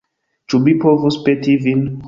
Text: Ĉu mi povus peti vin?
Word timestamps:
Ĉu 0.53 0.61
mi 0.63 0.73
povus 0.85 1.21
peti 1.29 1.57
vin? 1.69 1.89